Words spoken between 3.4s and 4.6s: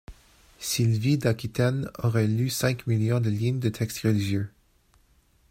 de textes religieux.